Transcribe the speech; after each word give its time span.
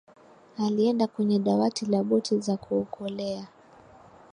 alienda 0.57 1.07
kwenye 1.07 1.39
dawati 1.39 1.85
la 1.85 2.03
boti 2.03 2.39
za 2.39 2.57
kuokolea 2.57 3.47